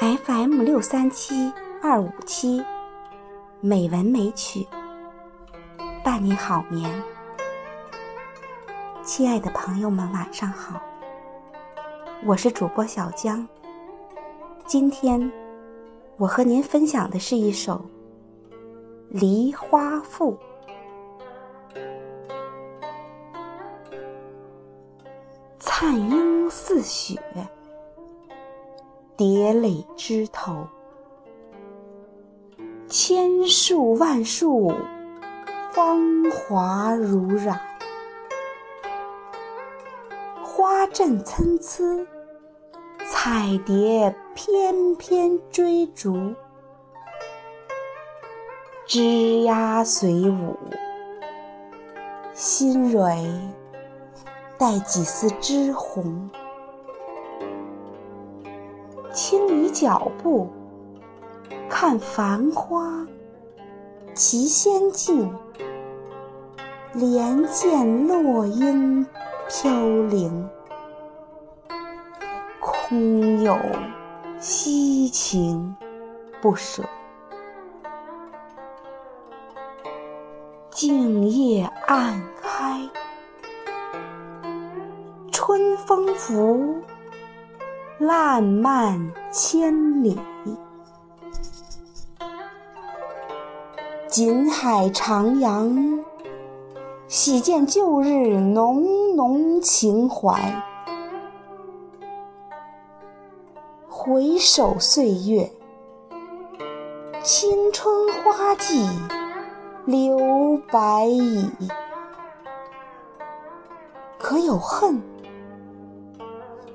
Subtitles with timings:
[0.00, 2.64] FM 六三七二五七，
[3.60, 4.66] 美文美曲，
[6.04, 6.90] 伴你好眠。
[9.02, 10.80] 亲爱的朋友们，晚上好，
[12.24, 13.46] 我是主播小江。
[14.66, 15.30] 今天
[16.16, 17.84] 我和您分享的是一首
[19.08, 20.32] 《梨花赋》。
[25.80, 27.22] 灿英似雪，
[29.16, 30.66] 叠垒枝头，
[32.88, 34.74] 千树万树，
[35.70, 37.60] 芳华如染。
[40.42, 41.84] 花阵参差，
[43.06, 46.34] 彩蝶翩翩追逐，
[48.84, 50.56] 枝桠随舞，
[52.34, 53.30] 心蕊。
[54.58, 56.28] 带几丝枝红，
[59.12, 60.48] 轻移脚步，
[61.70, 63.06] 看繁花，
[64.14, 65.32] 其仙境，
[66.92, 69.06] 莲见落英
[69.48, 69.70] 飘
[70.08, 70.48] 零，
[72.58, 73.56] 空有
[74.40, 75.76] 凄情
[76.42, 76.82] 不舍，
[80.68, 82.80] 静夜暗开。
[85.48, 86.82] 春风拂，
[87.98, 90.20] 烂漫千里。
[94.06, 96.04] 锦海徜徉，
[97.06, 100.62] 喜见旧日浓浓情怀。
[103.88, 105.50] 回首岁月，
[107.22, 108.86] 青春花季
[109.86, 111.50] 留白矣。
[114.18, 115.00] 可有恨？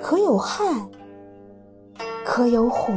[0.00, 0.88] 可有憾，
[2.24, 2.94] 可有悔？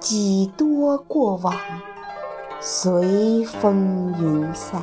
[0.00, 1.54] 几多过往，
[2.60, 4.82] 随风云散。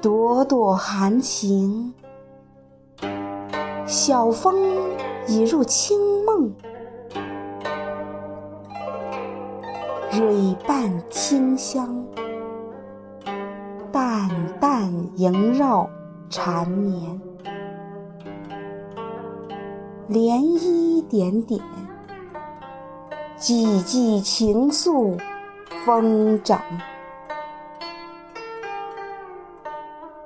[0.00, 1.92] 朵朵含情，
[3.86, 4.56] 晓风
[5.26, 6.52] 已入清梦。
[10.12, 12.04] 蕊伴清香。
[14.76, 15.88] 淡淡萦绕
[16.28, 17.18] 缠绵，
[20.10, 21.58] 涟漪点点，
[23.38, 25.18] 寂寂情愫
[25.86, 26.60] 疯长。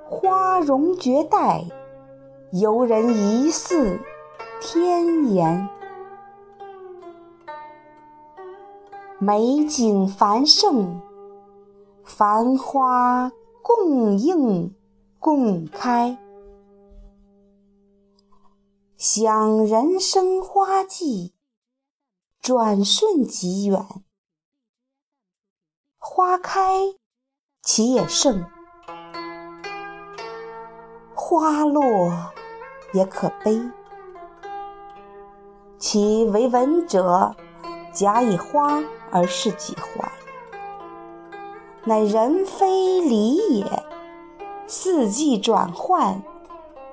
[0.09, 1.63] 花容绝代，
[2.51, 4.01] 游人疑似
[4.61, 5.69] 天颜。
[9.21, 11.01] 美景繁盛，
[12.03, 13.31] 繁花。
[13.63, 14.75] 共映
[15.19, 16.19] 共开，
[18.97, 21.35] 想人生花季，
[22.41, 23.87] 转瞬即远。
[25.99, 26.95] 花开
[27.63, 28.45] 其也盛，
[31.15, 32.33] 花落
[32.95, 33.61] 也可悲。
[35.79, 37.37] 其为文者，
[37.93, 40.11] 假以花而示己怀。
[41.85, 43.65] 乃人非礼也，
[44.67, 46.23] 四季转换，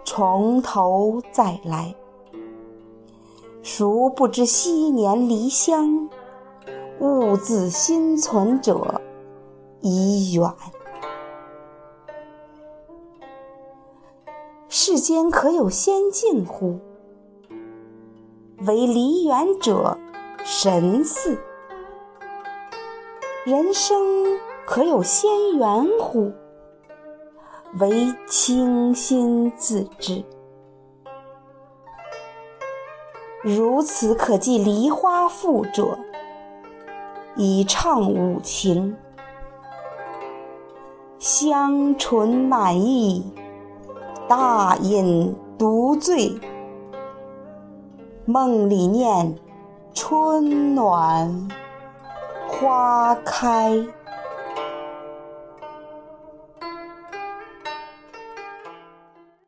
[0.06, 1.94] 从头再来。
[3.62, 6.10] 孰不知昔年离乡，
[7.02, 9.02] 物自心存者
[9.82, 10.50] 已远。
[14.70, 16.80] 世间可有仙境乎？
[18.66, 19.98] 唯离远者
[20.46, 21.38] 神似。
[23.44, 24.40] 人生。
[24.68, 26.30] 可有仙缘乎？
[27.80, 30.26] 唯清心自知。
[33.42, 35.98] 如此可寄《梨花赋》者，
[37.38, 38.98] 以畅五情。
[41.18, 43.24] 香醇满溢，
[44.28, 46.38] 大饮独醉。
[48.26, 49.34] 梦里念
[49.94, 51.48] 春暖
[52.50, 53.88] 花开。